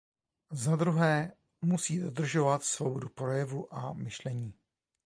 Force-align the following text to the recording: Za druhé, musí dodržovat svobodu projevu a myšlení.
Za 0.51 0.75
druhé, 0.75 1.31
musí 1.61 1.99
dodržovat 1.99 2.63
svobodu 2.63 3.09
projevu 3.09 3.73
a 3.75 3.93
myšlení. 3.93 4.53